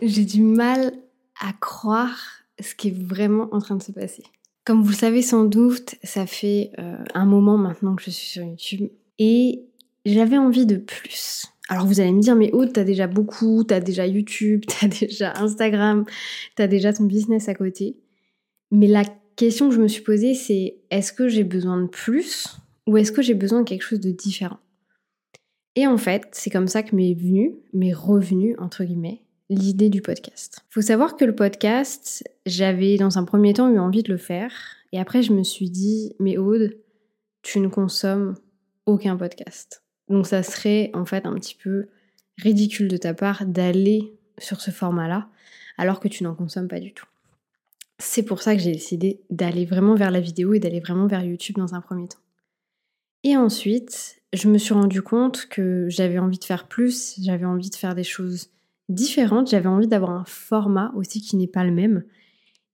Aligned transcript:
J'ai 0.00 0.24
du 0.24 0.42
mal 0.42 0.92
à 1.40 1.52
croire 1.52 2.18
ce 2.60 2.74
qui 2.74 2.88
est 2.88 2.98
vraiment 2.98 3.48
en 3.52 3.58
train 3.58 3.76
de 3.76 3.82
se 3.82 3.92
passer. 3.92 4.22
Comme 4.64 4.82
vous 4.82 4.90
le 4.90 4.94
savez 4.94 5.22
sans 5.22 5.44
doute, 5.44 5.94
ça 6.02 6.26
fait 6.26 6.70
euh, 6.78 6.96
un 7.14 7.26
moment 7.26 7.56
maintenant 7.56 7.96
que 7.96 8.02
je 8.02 8.10
suis 8.10 8.28
sur 8.28 8.44
YouTube 8.44 8.88
et 9.18 9.64
j'avais 10.04 10.38
envie 10.38 10.66
de 10.66 10.76
plus. 10.76 11.46
Alors 11.68 11.86
vous 11.86 12.00
allez 12.00 12.12
me 12.12 12.20
dire, 12.20 12.34
mais 12.34 12.52
Aude, 12.52 12.72
t'as 12.72 12.84
déjà 12.84 13.06
beaucoup, 13.06 13.64
t'as 13.64 13.80
déjà 13.80 14.06
YouTube, 14.06 14.64
t'as 14.80 14.88
déjà 14.88 15.32
Instagram, 15.36 16.04
t'as 16.56 16.66
déjà 16.66 16.92
ton 16.92 17.04
business 17.04 17.48
à 17.48 17.54
côté. 17.54 17.96
Mais 18.70 18.86
la 18.86 19.04
question 19.36 19.68
que 19.68 19.74
je 19.74 19.80
me 19.80 19.88
suis 19.88 20.02
posée, 20.02 20.34
c'est 20.34 20.76
est-ce 20.90 21.12
que 21.12 21.28
j'ai 21.28 21.44
besoin 21.44 21.80
de 21.80 21.86
plus 21.86 22.58
ou 22.86 22.96
est-ce 22.96 23.12
que 23.12 23.22
j'ai 23.22 23.34
besoin 23.34 23.60
de 23.60 23.68
quelque 23.68 23.82
chose 23.82 24.00
de 24.00 24.10
différent? 24.10 24.58
Et 25.76 25.86
en 25.86 25.96
fait, 25.96 26.28
c'est 26.32 26.50
comme 26.50 26.68
ça 26.68 26.82
que 26.82 26.94
m'est 26.96 27.14
venu, 27.14 27.54
m'est 27.72 27.92
revenu, 27.92 28.56
entre 28.58 28.84
guillemets, 28.84 29.22
l'idée 29.50 29.90
du 29.90 30.00
podcast. 30.00 30.64
Faut 30.70 30.80
savoir 30.80 31.16
que 31.16 31.24
le 31.24 31.34
podcast, 31.34 32.24
j'avais 32.46 32.96
dans 32.96 33.18
un 33.18 33.24
premier 33.24 33.52
temps 33.52 33.68
eu 33.68 33.78
envie 33.78 34.04
de 34.04 34.12
le 34.12 34.16
faire. 34.16 34.52
Et 34.92 35.00
après, 35.00 35.22
je 35.22 35.32
me 35.32 35.42
suis 35.42 35.68
dit, 35.68 36.14
mais 36.20 36.38
Aude, 36.38 36.78
tu 37.42 37.58
ne 37.60 37.68
consommes 37.68 38.36
aucun 38.86 39.16
podcast. 39.16 39.82
Donc 40.08 40.26
ça 40.26 40.42
serait 40.42 40.90
en 40.94 41.04
fait 41.04 41.26
un 41.26 41.34
petit 41.34 41.56
peu 41.56 41.88
ridicule 42.38 42.88
de 42.88 42.96
ta 42.96 43.12
part 43.12 43.44
d'aller 43.44 44.14
sur 44.38 44.60
ce 44.60 44.70
format-là 44.70 45.28
alors 45.76 46.00
que 46.00 46.08
tu 46.08 46.24
n'en 46.24 46.34
consommes 46.34 46.68
pas 46.68 46.80
du 46.80 46.92
tout. 46.92 47.06
C'est 47.98 48.22
pour 48.22 48.42
ça 48.42 48.54
que 48.54 48.62
j'ai 48.62 48.72
décidé 48.72 49.20
d'aller 49.30 49.66
vraiment 49.66 49.94
vers 49.94 50.10
la 50.10 50.20
vidéo 50.20 50.54
et 50.54 50.60
d'aller 50.60 50.80
vraiment 50.80 51.06
vers 51.06 51.22
YouTube 51.22 51.56
dans 51.56 51.74
un 51.74 51.80
premier 51.80 52.08
temps. 52.08 52.18
Et 53.24 53.36
ensuite, 53.36 54.22
je 54.32 54.48
me 54.48 54.58
suis 54.58 54.74
rendu 54.74 55.02
compte 55.02 55.46
que 55.46 55.86
j'avais 55.88 56.18
envie 56.18 56.38
de 56.38 56.44
faire 56.44 56.66
plus, 56.66 57.16
j'avais 57.20 57.44
envie 57.44 57.68
de 57.68 57.74
faire 57.74 57.94
des 57.94 58.04
choses 58.04 58.48
différentes, 58.90 59.50
j'avais 59.50 59.68
envie 59.68 59.86
d'avoir 59.86 60.10
un 60.10 60.24
format 60.24 60.92
aussi 60.96 61.20
qui 61.20 61.36
n'est 61.36 61.46
pas 61.46 61.64
le 61.64 61.72
même. 61.72 62.04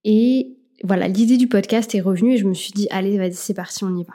Et 0.05 0.57
voilà, 0.83 1.09
l'idée 1.09 1.37
du 1.37 1.49
podcast 1.49 1.95
est 1.95 2.01
revenue 2.01 2.35
et 2.35 2.39
je 2.39 2.47
me 2.47 2.55
suis 2.55 2.73
dit, 2.73 2.89
allez, 2.91 3.19
vas-y, 3.19 3.35
c'est 3.35 3.55
parti, 3.55 3.85
on 3.85 3.97
y 3.97 4.05
va. 4.05 4.15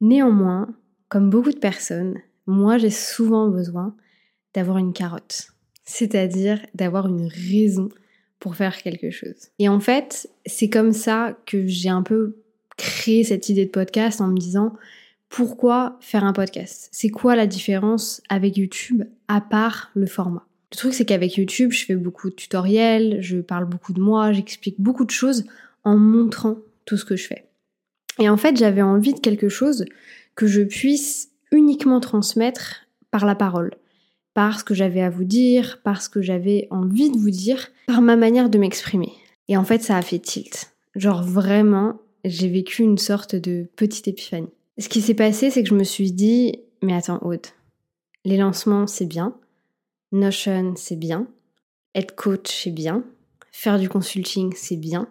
Néanmoins, 0.00 0.68
comme 1.08 1.30
beaucoup 1.30 1.52
de 1.52 1.58
personnes, 1.58 2.16
moi 2.46 2.78
j'ai 2.78 2.90
souvent 2.90 3.48
besoin 3.48 3.94
d'avoir 4.54 4.78
une 4.78 4.92
carotte, 4.92 5.48
c'est-à-dire 5.84 6.60
d'avoir 6.74 7.06
une 7.06 7.26
raison 7.26 7.88
pour 8.38 8.56
faire 8.56 8.80
quelque 8.82 9.10
chose. 9.10 9.48
Et 9.58 9.68
en 9.68 9.80
fait, 9.80 10.30
c'est 10.46 10.70
comme 10.70 10.92
ça 10.92 11.36
que 11.46 11.66
j'ai 11.66 11.88
un 11.88 12.02
peu 12.02 12.36
créé 12.76 13.24
cette 13.24 13.48
idée 13.48 13.66
de 13.66 13.70
podcast 13.70 14.20
en 14.20 14.28
me 14.28 14.38
disant 14.38 14.74
pourquoi 15.28 15.98
faire 16.00 16.24
un 16.24 16.32
podcast? 16.32 16.88
C'est 16.92 17.10
quoi 17.10 17.36
la 17.36 17.46
différence 17.46 18.22
avec 18.28 18.56
YouTube 18.56 19.04
à 19.26 19.40
part 19.40 19.90
le 19.94 20.06
format? 20.06 20.47
Le 20.72 20.76
truc 20.76 20.94
c'est 20.94 21.04
qu'avec 21.04 21.36
YouTube, 21.36 21.72
je 21.72 21.84
fais 21.84 21.96
beaucoup 21.96 22.30
de 22.30 22.34
tutoriels, 22.34 23.18
je 23.20 23.38
parle 23.38 23.64
beaucoup 23.64 23.92
de 23.92 24.00
moi, 24.00 24.32
j'explique 24.32 24.76
beaucoup 24.78 25.04
de 25.04 25.10
choses 25.10 25.44
en 25.84 25.96
montrant 25.96 26.58
tout 26.84 26.96
ce 26.96 27.04
que 27.04 27.16
je 27.16 27.26
fais. 27.26 27.46
Et 28.18 28.28
en 28.28 28.36
fait, 28.36 28.56
j'avais 28.56 28.82
envie 28.82 29.14
de 29.14 29.20
quelque 29.20 29.48
chose 29.48 29.84
que 30.34 30.46
je 30.46 30.62
puisse 30.62 31.30
uniquement 31.52 32.00
transmettre 32.00 32.86
par 33.10 33.24
la 33.24 33.34
parole, 33.34 33.74
par 34.34 34.58
ce 34.58 34.64
que 34.64 34.74
j'avais 34.74 35.00
à 35.00 35.10
vous 35.10 35.24
dire, 35.24 35.80
par 35.82 36.02
ce 36.02 36.08
que 36.08 36.20
j'avais 36.20 36.66
envie 36.70 37.10
de 37.10 37.18
vous 37.18 37.30
dire, 37.30 37.68
par 37.86 38.02
ma 38.02 38.16
manière 38.16 38.50
de 38.50 38.58
m'exprimer. 38.58 39.12
Et 39.48 39.56
en 39.56 39.64
fait, 39.64 39.82
ça 39.82 39.96
a 39.96 40.02
fait 40.02 40.18
tilt. 40.18 40.72
Genre 40.94 41.22
vraiment, 41.22 42.00
j'ai 42.24 42.48
vécu 42.48 42.82
une 42.82 42.98
sorte 42.98 43.34
de 43.34 43.66
petite 43.76 44.08
épiphanie. 44.08 44.50
Ce 44.78 44.88
qui 44.88 45.00
s'est 45.00 45.14
passé, 45.14 45.50
c'est 45.50 45.62
que 45.62 45.68
je 45.68 45.74
me 45.74 45.84
suis 45.84 46.12
dit, 46.12 46.60
mais 46.82 46.94
attends, 46.94 47.20
Aude, 47.22 47.46
les 48.24 48.36
lancements, 48.36 48.86
c'est 48.86 49.06
bien, 49.06 49.34
Notion, 50.12 50.74
c'est 50.76 50.96
bien, 50.96 51.26
être 51.94 52.14
coach, 52.14 52.62
c'est 52.62 52.70
bien, 52.70 53.04
faire 53.52 53.78
du 53.78 53.88
consulting, 53.88 54.54
c'est 54.56 54.76
bien, 54.76 55.08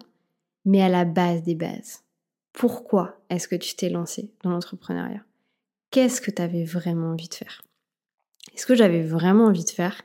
mais 0.64 0.82
à 0.82 0.88
la 0.88 1.04
base 1.04 1.42
des 1.42 1.54
bases, 1.54 2.02
pourquoi 2.52 3.20
est-ce 3.30 3.46
que 3.46 3.54
tu 3.54 3.76
t'es 3.76 3.90
lancé 3.90 4.32
dans 4.42 4.50
l'entrepreneuriat? 4.50 5.22
Qu'est-ce 5.90 6.20
que 6.20 6.30
tu 6.30 6.42
avais 6.42 6.64
vraiment 6.64 7.12
envie 7.12 7.28
de 7.28 7.34
faire? 7.34 7.62
Et 8.52 8.58
ce 8.58 8.66
que 8.66 8.74
j'avais 8.74 9.02
vraiment 9.02 9.44
envie 9.44 9.64
de 9.64 9.70
faire, 9.70 10.02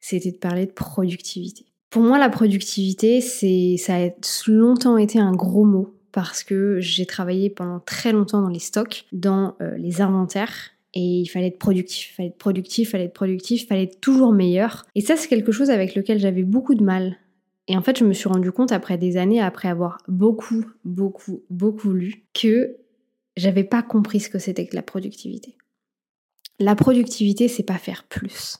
c'était 0.00 0.32
de 0.32 0.36
parler 0.36 0.66
de 0.66 0.72
productivité. 0.72 1.64
Pour 1.88 2.02
moi, 2.02 2.18
la 2.18 2.28
productivité, 2.28 3.20
c'est 3.20 3.76
ça 3.78 3.96
a 3.96 4.10
longtemps 4.46 4.98
été 4.98 5.18
un 5.18 5.32
gros 5.32 5.64
mot 5.64 5.96
parce 6.12 6.44
que 6.44 6.78
j'ai 6.80 7.06
travaillé 7.06 7.48
pendant 7.50 7.80
très 7.80 8.12
longtemps 8.12 8.42
dans 8.42 8.48
les 8.48 8.58
stocks, 8.58 9.06
dans 9.12 9.56
euh, 9.60 9.76
les 9.78 10.00
inventaires, 10.00 10.70
et 10.96 11.20
il 11.20 11.26
fallait 11.26 11.48
être 11.48 11.58
productif, 11.58 12.10
il 12.10 12.14
fallait 12.14 12.28
être 12.30 12.38
productif, 12.38 12.90
fallait 12.90 13.04
être 13.04 13.12
productif, 13.12 13.68
fallait 13.68 13.84
être 13.84 14.00
toujours 14.00 14.32
meilleur. 14.32 14.84
Et 14.94 15.00
ça, 15.00 15.16
c'est 15.16 15.28
quelque 15.28 15.52
chose 15.52 15.70
avec 15.70 15.94
lequel 15.94 16.18
j'avais 16.18 16.42
beaucoup 16.42 16.74
de 16.74 16.82
mal 16.82 17.18
et 17.68 17.76
en 17.76 17.82
fait, 17.82 17.98
je 17.98 18.04
me 18.04 18.12
suis 18.12 18.28
rendu 18.28 18.52
compte 18.52 18.72
après 18.72 18.98
des 18.98 19.16
années, 19.16 19.40
après 19.40 19.68
avoir 19.68 19.98
beaucoup, 20.08 20.64
beaucoup, 20.84 21.42
beaucoup 21.50 21.92
lu, 21.92 22.26
que 22.32 22.76
j'avais 23.36 23.64
pas 23.64 23.82
compris 23.82 24.20
ce 24.20 24.30
que 24.30 24.38
c'était 24.38 24.66
que 24.66 24.76
la 24.76 24.82
productivité. 24.82 25.56
La 26.58 26.74
productivité, 26.74 27.48
c'est 27.48 27.64
pas 27.64 27.78
faire 27.78 28.04
plus. 28.04 28.58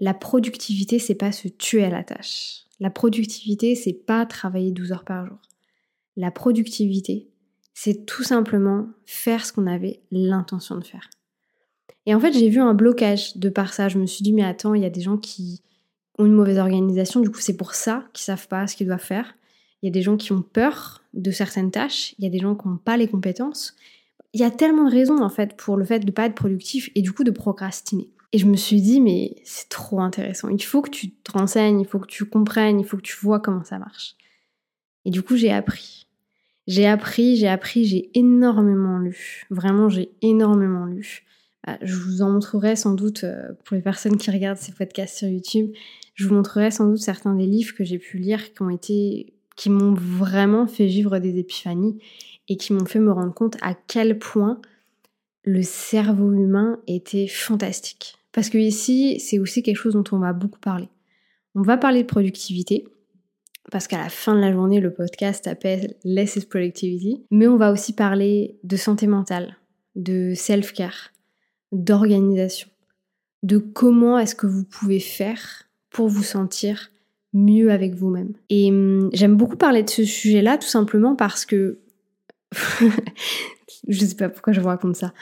La 0.00 0.14
productivité, 0.14 0.98
c'est 0.98 1.14
pas 1.14 1.32
se 1.32 1.48
tuer 1.48 1.84
à 1.84 1.90
la 1.90 2.02
tâche. 2.02 2.64
La 2.80 2.90
productivité, 2.90 3.74
c'est 3.74 3.92
pas 3.92 4.26
travailler 4.26 4.72
12 4.72 4.92
heures 4.92 5.04
par 5.04 5.26
jour. 5.26 5.38
La 6.16 6.30
productivité, 6.30 7.30
c'est 7.72 8.04
tout 8.04 8.24
simplement 8.24 8.88
faire 9.06 9.46
ce 9.46 9.52
qu'on 9.52 9.66
avait 9.66 10.02
l'intention 10.10 10.76
de 10.76 10.84
faire. 10.84 11.08
Et 12.06 12.14
en 12.14 12.20
fait, 12.20 12.32
j'ai 12.32 12.48
vu 12.48 12.60
un 12.60 12.74
blocage 12.74 13.36
de 13.36 13.48
par 13.48 13.72
ça. 13.72 13.88
Je 13.88 13.98
me 13.98 14.06
suis 14.06 14.22
dit, 14.22 14.32
mais 14.32 14.44
attends, 14.44 14.74
il 14.74 14.82
y 14.82 14.86
a 14.86 14.90
des 14.90 15.00
gens 15.02 15.16
qui, 15.16 15.62
une 16.18 16.32
mauvaise 16.32 16.58
organisation. 16.58 17.20
Du 17.20 17.30
coup, 17.30 17.40
c'est 17.40 17.56
pour 17.56 17.74
ça 17.74 18.04
qu'ils 18.12 18.24
savent 18.24 18.48
pas 18.48 18.66
ce 18.66 18.76
qu'ils 18.76 18.86
doivent 18.86 19.00
faire. 19.00 19.34
Il 19.82 19.86
y 19.86 19.88
a 19.88 19.92
des 19.92 20.02
gens 20.02 20.16
qui 20.16 20.32
ont 20.32 20.42
peur 20.42 21.02
de 21.14 21.30
certaines 21.30 21.70
tâches. 21.70 22.14
Il 22.18 22.24
y 22.24 22.26
a 22.26 22.30
des 22.30 22.38
gens 22.38 22.54
qui 22.54 22.68
n'ont 22.68 22.76
pas 22.76 22.96
les 22.96 23.08
compétences. 23.08 23.76
Il 24.32 24.40
y 24.40 24.44
a 24.44 24.50
tellement 24.50 24.84
de 24.84 24.92
raisons 24.92 25.22
en 25.22 25.28
fait 25.28 25.56
pour 25.56 25.76
le 25.76 25.84
fait 25.84 26.00
de 26.00 26.06
ne 26.06 26.10
pas 26.10 26.26
être 26.26 26.34
productif 26.34 26.90
et 26.94 27.02
du 27.02 27.12
coup 27.12 27.24
de 27.24 27.30
procrastiner. 27.30 28.10
Et 28.32 28.38
je 28.38 28.46
me 28.46 28.56
suis 28.56 28.80
dit 28.80 29.00
mais 29.00 29.36
c'est 29.44 29.68
trop 29.68 30.00
intéressant. 30.00 30.48
Il 30.48 30.62
faut 30.62 30.82
que 30.82 30.90
tu 30.90 31.10
te 31.10 31.32
renseignes, 31.32 31.80
il 31.80 31.86
faut 31.86 31.98
que 31.98 32.06
tu 32.06 32.26
comprennes, 32.26 32.78
il 32.78 32.86
faut 32.86 32.96
que 32.96 33.02
tu 33.02 33.16
vois 33.20 33.40
comment 33.40 33.64
ça 33.64 33.78
marche. 33.78 34.14
Et 35.04 35.10
du 35.10 35.22
coup 35.22 35.36
j'ai 35.36 35.50
appris. 35.50 36.06
J'ai 36.68 36.86
appris, 36.86 37.36
j'ai 37.36 37.48
appris, 37.48 37.86
j'ai 37.86 38.10
énormément 38.16 38.98
lu. 38.98 39.46
Vraiment 39.50 39.88
j'ai 39.88 40.12
énormément 40.22 40.84
lu. 40.84 41.24
Bah, 41.66 41.78
je 41.82 41.94
vous 41.94 42.22
en 42.22 42.30
montrerai 42.30 42.76
sans 42.76 42.94
doute 42.94 43.24
euh, 43.24 43.52
pour 43.64 43.76
les 43.76 43.82
personnes 43.82 44.16
qui 44.16 44.30
regardent 44.30 44.58
ces 44.58 44.72
podcasts 44.72 45.18
sur 45.18 45.28
YouTube. 45.28 45.72
Je 46.14 46.26
vous 46.26 46.34
montrerai 46.34 46.70
sans 46.70 46.86
doute 46.86 46.98
certains 46.98 47.34
des 47.34 47.46
livres 47.46 47.74
que 47.74 47.84
j'ai 47.84 47.98
pu 47.98 48.18
lire 48.18 48.52
qui 48.52 48.62
ont 48.62 48.70
été, 48.70 49.34
qui 49.56 49.70
m'ont 49.70 49.94
vraiment 49.94 50.66
fait 50.66 50.86
vivre 50.86 51.18
des 51.18 51.38
épiphanies 51.38 51.98
et 52.48 52.56
qui 52.56 52.72
m'ont 52.72 52.86
fait 52.86 52.98
me 52.98 53.12
rendre 53.12 53.34
compte 53.34 53.56
à 53.62 53.74
quel 53.74 54.18
point 54.18 54.60
le 55.44 55.62
cerveau 55.62 56.32
humain 56.32 56.80
était 56.86 57.26
fantastique. 57.26 58.16
Parce 58.32 58.48
que 58.48 58.58
ici, 58.58 59.18
c'est 59.20 59.38
aussi 59.38 59.62
quelque 59.62 59.76
chose 59.76 59.94
dont 59.94 60.04
on 60.12 60.18
va 60.18 60.32
beaucoup 60.32 60.60
parler. 60.60 60.88
On 61.54 61.62
va 61.62 61.76
parler 61.76 62.02
de 62.02 62.06
productivité, 62.06 62.84
parce 63.70 63.86
qu'à 63.86 63.98
la 63.98 64.08
fin 64.08 64.34
de 64.34 64.40
la 64.40 64.52
journée, 64.52 64.80
le 64.80 64.92
podcast 64.92 65.44
s'appelle 65.44 65.94
Less 66.04 66.36
is 66.36 66.46
Productivity, 66.46 67.24
mais 67.30 67.48
on 67.48 67.56
va 67.56 67.72
aussi 67.72 67.92
parler 67.92 68.58
de 68.62 68.76
santé 68.76 69.06
mentale, 69.06 69.56
de 69.96 70.32
self-care, 70.34 71.09
d'organisation, 71.72 72.68
de 73.42 73.58
comment 73.58 74.18
est-ce 74.18 74.34
que 74.34 74.46
vous 74.46 74.64
pouvez 74.64 75.00
faire 75.00 75.64
pour 75.90 76.08
vous 76.08 76.22
sentir 76.22 76.90
mieux 77.32 77.70
avec 77.70 77.94
vous-même. 77.94 78.32
Et 78.48 78.70
hum, 78.70 79.10
j'aime 79.12 79.36
beaucoup 79.36 79.56
parler 79.56 79.82
de 79.82 79.90
ce 79.90 80.04
sujet-là 80.04 80.58
tout 80.58 80.68
simplement 80.68 81.14
parce 81.14 81.44
que 81.46 81.78
je 83.88 84.04
sais 84.04 84.16
pas 84.16 84.28
pourquoi 84.28 84.52
je 84.52 84.60
vous 84.60 84.68
raconte 84.68 84.96
ça. 84.96 85.12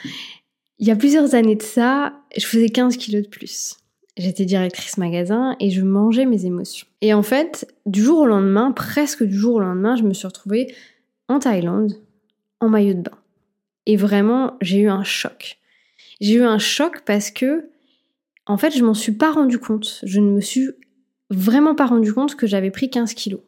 Il 0.79 0.87
y 0.87 0.91
a 0.91 0.97
plusieurs 0.97 1.35
années 1.35 1.57
de 1.57 1.63
ça, 1.63 2.15
je 2.37 2.47
faisais 2.47 2.69
15 2.69 2.97
kilos 2.97 3.23
de 3.23 3.29
plus. 3.29 3.77
J'étais 4.17 4.45
directrice 4.45 4.97
magasin 4.99 5.57
et 5.61 5.71
je 5.71 5.83
mangeais 5.83 6.25
mes 6.25 6.45
émotions. 6.45 6.87
Et 7.03 7.15
en 7.15 7.23
fait, 7.23 7.73
du 7.87 8.03
jour 8.03 8.21
au 8.21 8.27
lendemain, 8.27 8.73
presque 8.73 9.23
du 9.23 9.37
jour 9.37 9.57
au 9.57 9.61
lendemain, 9.61 9.97
je 9.97 10.03
me 10.03 10.13
suis 10.13 10.27
retrouvée 10.27 10.75
en 11.29 11.39
Thaïlande, 11.39 11.95
en 12.61 12.69
maillot 12.69 12.95
de 12.95 13.03
bain. 13.03 13.19
Et 13.87 13.97
vraiment, 13.97 14.57
j'ai 14.61 14.81
eu 14.81 14.89
un 14.89 15.05
choc. 15.05 15.58
J'ai 16.21 16.35
eu 16.35 16.43
un 16.43 16.59
choc 16.59 17.03
parce 17.05 17.31
que 17.31 17.71
en 18.47 18.57
fait, 18.57 18.71
je 18.77 18.83
m'en 18.83 18.95
suis 18.95 19.13
pas 19.13 19.31
rendu 19.31 19.59
compte. 19.59 20.01
Je 20.03 20.21
ne 20.21 20.31
me 20.31 20.41
suis 20.41 20.69
vraiment 21.31 21.75
pas 21.75 21.87
rendu 21.87 22.13
compte 22.13 22.35
que 22.35 22.47
j'avais 22.47 22.71
pris 22.71 22.89
15 22.89 23.15
kilos. 23.15 23.41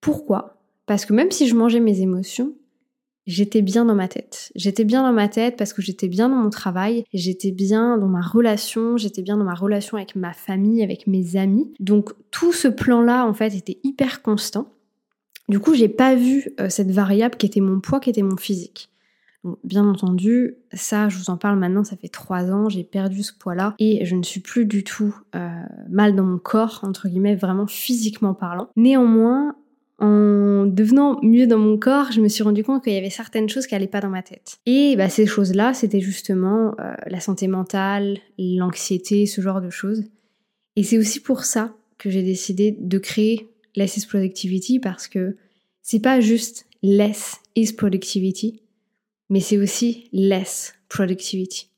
Pourquoi? 0.00 0.62
Parce 0.86 1.04
que 1.04 1.12
même 1.12 1.30
si 1.30 1.46
je 1.46 1.54
mangeais 1.54 1.78
mes 1.78 2.00
émotions, 2.00 2.54
j'étais 3.26 3.60
bien 3.60 3.84
dans 3.84 3.94
ma 3.94 4.08
tête. 4.08 4.50
J'étais 4.56 4.84
bien 4.84 5.02
dans 5.02 5.12
ma 5.12 5.28
tête 5.28 5.56
parce 5.56 5.74
que 5.74 5.82
j'étais 5.82 6.08
bien 6.08 6.30
dans 6.30 6.36
mon 6.36 6.50
travail, 6.50 7.04
j'étais 7.12 7.52
bien 7.52 7.98
dans 7.98 8.08
ma 8.08 8.22
relation, 8.22 8.96
j'étais 8.96 9.22
bien 9.22 9.36
dans 9.36 9.44
ma 9.44 9.54
relation 9.54 9.98
avec 9.98 10.16
ma 10.16 10.32
famille, 10.32 10.82
avec 10.82 11.06
mes 11.06 11.36
amis. 11.36 11.72
Donc 11.78 12.10
tout 12.30 12.52
ce 12.52 12.68
plan-là, 12.68 13.26
en 13.26 13.34
fait, 13.34 13.54
était 13.54 13.78
hyper 13.84 14.22
constant. 14.22 14.72
Du 15.48 15.60
coup, 15.60 15.74
j'ai 15.74 15.88
pas 15.88 16.14
vu 16.14 16.48
euh, 16.60 16.70
cette 16.70 16.90
variable 16.90 17.36
qui 17.36 17.46
était 17.46 17.60
mon 17.60 17.80
poids, 17.80 18.00
qui 18.00 18.08
était 18.08 18.22
mon 18.22 18.36
physique. 18.36 18.89
Bien 19.64 19.88
entendu, 19.88 20.56
ça, 20.72 21.08
je 21.08 21.16
vous 21.16 21.30
en 21.30 21.38
parle 21.38 21.58
maintenant, 21.58 21.82
ça 21.82 21.96
fait 21.96 22.08
trois 22.08 22.50
ans, 22.50 22.68
j'ai 22.68 22.84
perdu 22.84 23.22
ce 23.22 23.32
poids-là 23.32 23.74
et 23.78 24.04
je 24.04 24.14
ne 24.14 24.22
suis 24.22 24.40
plus 24.40 24.66
du 24.66 24.84
tout 24.84 25.16
euh, 25.34 25.48
mal 25.88 26.14
dans 26.14 26.24
mon 26.24 26.38
corps, 26.38 26.80
entre 26.82 27.08
guillemets, 27.08 27.36
vraiment 27.36 27.66
physiquement 27.66 28.34
parlant. 28.34 28.68
Néanmoins, 28.76 29.54
en 29.98 30.66
devenant 30.66 31.18
mieux 31.22 31.46
dans 31.46 31.58
mon 31.58 31.78
corps, 31.78 32.12
je 32.12 32.20
me 32.20 32.28
suis 32.28 32.42
rendu 32.42 32.64
compte 32.64 32.84
qu'il 32.84 32.92
y 32.92 32.96
avait 32.96 33.10
certaines 33.10 33.48
choses 33.48 33.66
qui 33.66 33.74
n'allaient 33.74 33.86
pas 33.86 34.00
dans 34.00 34.10
ma 34.10 34.22
tête. 34.22 34.58
Et 34.66 34.94
bah, 34.96 35.08
ces 35.08 35.26
choses-là, 35.26 35.72
c'était 35.72 36.00
justement 36.00 36.74
euh, 36.78 36.94
la 37.06 37.20
santé 37.20 37.48
mentale, 37.48 38.18
l'anxiété, 38.38 39.24
ce 39.24 39.40
genre 39.40 39.60
de 39.62 39.70
choses. 39.70 40.04
Et 40.76 40.82
c'est 40.82 40.98
aussi 40.98 41.20
pour 41.20 41.44
ça 41.44 41.74
que 41.98 42.10
j'ai 42.10 42.22
décidé 42.22 42.76
de 42.78 42.98
créer 42.98 43.50
Less 43.76 43.96
is 43.98 44.06
Productivity 44.06 44.80
parce 44.80 45.08
que 45.08 45.36
c'est 45.82 46.00
pas 46.00 46.20
juste 46.20 46.66
Less 46.82 47.36
is 47.56 47.72
Productivity, 47.74 48.62
mais 49.30 49.40
c'est 49.40 49.56
aussi 49.56 50.08
less 50.12 50.74
productivity. 50.88 51.70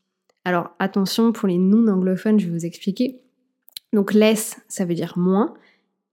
Alors 0.45 0.71
attention, 0.79 1.33
pour 1.33 1.47
les 1.47 1.59
non-anglophones, 1.59 2.41
je 2.41 2.47
vais 2.47 2.53
vous 2.53 2.67
expliquer. 2.67 3.21
Donc 3.93 4.13
less, 4.13 4.57
ça 4.69 4.85
veut 4.85 4.95
dire 4.95 5.17
moins, 5.17 5.55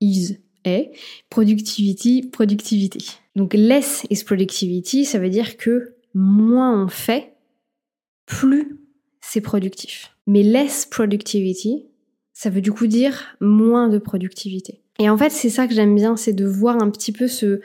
is 0.01 0.37
est, 0.65 0.91
productivity, 1.29 2.21
productivité. 2.21 2.99
Donc 3.35 3.53
less 3.53 4.05
is 4.09 4.23
productivity, 4.23 5.05
ça 5.05 5.17
veut 5.17 5.29
dire 5.29 5.57
que 5.57 5.95
moins 6.13 6.83
on 6.83 6.87
fait, 6.89 7.33
plus 8.25 8.79
c'est 9.21 9.41
productif. 9.41 10.15
Mais 10.27 10.43
less 10.43 10.85
productivity, 10.85 11.85
ça 12.33 12.49
veut 12.49 12.61
du 12.61 12.71
coup 12.71 12.87
dire 12.87 13.35
moins 13.39 13.87
de 13.87 13.97
productivité. 13.97 14.81
Et 14.99 15.09
en 15.09 15.17
fait, 15.17 15.29
c'est 15.29 15.49
ça 15.49 15.67
que 15.67 15.73
j'aime 15.73 15.95
bien, 15.95 16.17
c'est 16.17 16.33
de 16.33 16.45
voir 16.45 16.81
un 16.81 16.89
petit 16.89 17.13
peu 17.13 17.27
ce, 17.27 17.61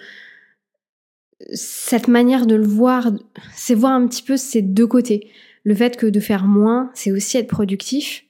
cette 1.53 2.09
manière 2.09 2.47
de 2.47 2.55
le 2.55 2.67
voir, 2.67 3.11
c'est 3.55 3.75
voir 3.75 3.93
un 3.93 4.07
petit 4.07 4.23
peu 4.23 4.37
ces 4.37 4.63
deux 4.63 4.87
côtés. 4.87 5.29
Le 5.65 5.75
fait 5.75 5.97
que 5.97 6.07
de 6.07 6.21
faire 6.21 6.47
moins, 6.47 6.91
c'est 6.95 7.13
aussi 7.13 7.37
être 7.39 7.49
productif, 7.49 8.25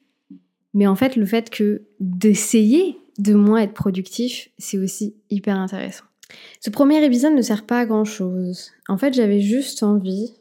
mais 0.73 0.87
en 0.87 0.97
fait, 0.97 1.17
le 1.17 1.25
fait 1.25 1.51
que 1.51 1.83
d'essayer 2.01 2.99
de 3.19 3.35
moins 3.35 3.61
être 3.61 3.75
productif, 3.75 4.51
c'est 4.59 4.79
aussi 4.79 5.15
hyper 5.31 5.57
intéressant. 5.57 6.05
Ce 6.61 6.71
premier 6.71 7.05
épisode 7.05 7.35
ne 7.35 7.43
sert 7.43 7.65
pas 7.65 7.81
à 7.81 7.87
grand 7.87 8.05
chose. 8.05 8.73
En 8.89 8.99
fait, 8.99 9.15
j'avais 9.15 9.41
juste 9.41 9.83
envie 9.83 10.35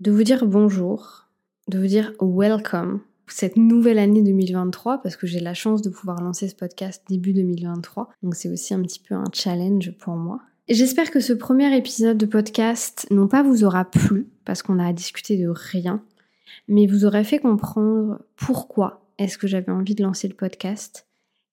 de 0.00 0.10
vous 0.10 0.22
dire 0.22 0.46
bonjour, 0.46 1.26
de 1.68 1.78
vous 1.78 1.86
dire 1.86 2.12
welcome 2.20 3.00
cette 3.28 3.56
nouvelle 3.56 3.98
année 3.98 4.22
2023 4.22 5.02
parce 5.02 5.16
que 5.16 5.26
j'ai 5.26 5.40
la 5.40 5.54
chance 5.54 5.82
de 5.82 5.90
pouvoir 5.90 6.22
lancer 6.22 6.48
ce 6.48 6.54
podcast 6.54 7.02
début 7.08 7.32
2023. 7.32 8.10
Donc 8.22 8.36
c'est 8.36 8.48
aussi 8.48 8.72
un 8.72 8.82
petit 8.82 9.00
peu 9.00 9.14
un 9.14 9.24
challenge 9.32 9.92
pour 9.98 10.14
moi. 10.14 10.42
J'espère 10.68 11.12
que 11.12 11.20
ce 11.20 11.32
premier 11.32 11.76
épisode 11.76 12.18
de 12.18 12.26
podcast 12.26 13.06
non 13.12 13.28
pas 13.28 13.44
vous 13.44 13.62
aura 13.62 13.84
plu, 13.84 14.26
parce 14.44 14.62
qu'on 14.62 14.80
a 14.80 14.92
discuté 14.92 15.38
de 15.38 15.48
rien, 15.48 16.02
mais 16.66 16.88
vous 16.88 17.04
aura 17.04 17.22
fait 17.22 17.38
comprendre 17.38 18.20
pourquoi 18.34 19.06
est-ce 19.16 19.38
que 19.38 19.46
j'avais 19.46 19.70
envie 19.70 19.94
de 19.94 20.02
lancer 20.02 20.26
le 20.26 20.34
podcast, 20.34 21.06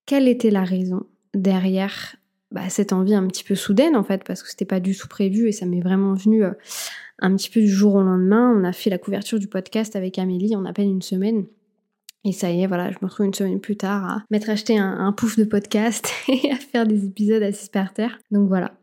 quelle 0.07 0.27
était 0.27 0.50
la 0.50 0.63
raison 0.63 1.06
derrière 1.36 2.15
bah, 2.50 2.69
cette 2.69 2.92
envie 2.92 3.13
un 3.13 3.27
petit 3.27 3.44
peu 3.44 3.54
soudaine 3.54 3.95
en 3.95 4.04
fait, 4.04 4.24
parce 4.24 4.42
que 4.42 4.50
c'était 4.50 4.65
pas 4.65 4.80
du 4.80 4.98
tout 4.98 5.07
prévu 5.07 5.48
et 5.48 5.51
ça 5.51 5.68
m'est 5.68 5.81
vraiment 5.81 6.16
venu 6.16 6.44
euh, 6.44 6.54
un 7.19 7.36
petit 7.36 7.51
peu 7.51 7.59
du 7.59 7.69
jour 7.69 7.94
au 7.94 8.01
lendemain. 8.01 8.51
On 8.57 8.63
a 8.63 8.74
fait 8.74 8.89
la 8.89 8.98
couverture 8.98 9.38
du 9.38 9.48
podcast 9.48 9.95
avec 9.95 10.18
Amélie 10.18 10.56
en 10.56 10.66
à 10.66 10.74
peine 10.74 10.89
une 10.89 11.04
semaine. 11.04 11.45
Et 12.25 12.31
ça 12.31 12.50
y 12.50 12.63
est, 12.63 12.68
voilà, 12.68 12.89
je 12.89 12.98
me 13.01 13.07
retrouve 13.07 13.27
une 13.27 13.33
semaine 13.33 13.59
plus 13.59 13.77
tard 13.77 14.09
à 14.09 14.24
m'être 14.31 14.50
acheté 14.50 14.80
un, 14.80 14.98
un 14.98 15.12
pouf 15.12 15.38
de 15.38 15.44
podcast 15.44 16.09
et 16.27 16.51
à 16.51 16.56
faire 16.56 16.88
des 16.88 17.06
épisodes 17.06 17.44
assez 17.44 17.69
par 17.69 17.94
terre. 17.94 18.18
Donc 18.31 18.48
voilà, 18.48 18.74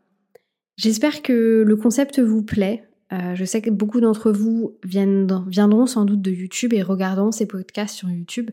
J'espère 0.81 1.21
que 1.21 1.63
le 1.63 1.75
concept 1.75 2.19
vous 2.19 2.41
plaît. 2.41 2.83
Euh, 3.13 3.35
je 3.35 3.45
sais 3.45 3.61
que 3.61 3.69
beaucoup 3.69 4.01
d'entre 4.01 4.31
vous 4.31 4.79
viendront 4.83 5.85
sans 5.85 6.05
doute 6.05 6.23
de 6.23 6.31
YouTube 6.31 6.73
et 6.73 6.81
regarderont 6.81 7.31
ces 7.31 7.45
podcasts 7.45 7.93
sur 7.93 8.09
YouTube. 8.09 8.49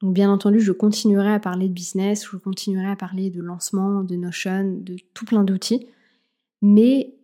Donc 0.00 0.14
bien 0.14 0.30
entendu, 0.30 0.60
je 0.60 0.70
continuerai 0.70 1.32
à 1.32 1.40
parler 1.40 1.66
de 1.66 1.72
business, 1.72 2.24
je 2.30 2.36
continuerai 2.36 2.86
à 2.86 2.94
parler 2.94 3.30
de 3.30 3.42
lancement, 3.42 4.04
de 4.04 4.14
Notion, 4.14 4.78
de 4.80 4.94
tout 5.12 5.24
plein 5.24 5.42
d'outils. 5.42 5.88
Mais 6.60 7.16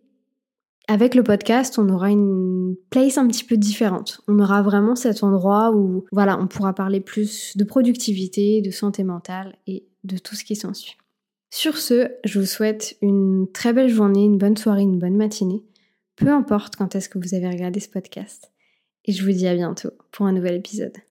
avec 0.89 1.15
le 1.15 1.23
podcast, 1.23 1.79
on 1.79 1.87
aura 1.87 2.09
une 2.09 2.75
place 2.89 3.17
un 3.17 3.29
petit 3.29 3.45
peu 3.45 3.55
différente. 3.55 4.19
On 4.27 4.39
aura 4.39 4.61
vraiment 4.61 4.97
cet 4.97 5.23
endroit 5.23 5.71
où 5.71 6.03
voilà, 6.11 6.37
on 6.37 6.47
pourra 6.47 6.73
parler 6.73 6.99
plus 6.99 7.55
de 7.55 7.63
productivité, 7.63 8.61
de 8.61 8.71
santé 8.71 9.05
mentale 9.05 9.55
et 9.67 9.85
de 10.03 10.17
tout 10.17 10.35
ce 10.35 10.43
qui 10.43 10.57
s'ensuit. 10.57 10.97
Sur 11.51 11.77
ce, 11.77 12.11
je 12.23 12.39
vous 12.39 12.45
souhaite 12.45 12.95
une 13.01 13.51
très 13.51 13.73
belle 13.73 13.89
journée, 13.89 14.23
une 14.23 14.37
bonne 14.37 14.55
soirée, 14.55 14.83
une 14.83 14.99
bonne 14.99 15.17
matinée, 15.17 15.63
peu 16.15 16.27
importe 16.27 16.75
quand 16.75 16.95
est-ce 16.95 17.09
que 17.09 17.17
vous 17.17 17.33
avez 17.33 17.49
regardé 17.49 17.79
ce 17.79 17.89
podcast. 17.89 18.51
Et 19.05 19.13
je 19.13 19.23
vous 19.25 19.31
dis 19.31 19.47
à 19.47 19.55
bientôt 19.55 19.91
pour 20.11 20.27
un 20.27 20.31
nouvel 20.31 20.55
épisode. 20.55 20.95